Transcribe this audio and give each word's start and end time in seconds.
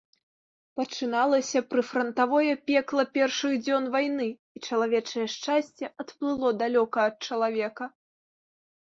Пачыналася 0.79 1.59
прыфрантавое 1.73 2.53
пекла 2.69 3.03
першых 3.17 3.53
дзён 3.65 3.83
вайны, 3.95 4.27
і 4.59 4.61
чалавечае 4.69 5.25
шчасце 5.35 5.85
адплыло 6.05 6.49
далёка 6.63 6.99
ад 7.11 7.15
чалавека. 7.29 7.85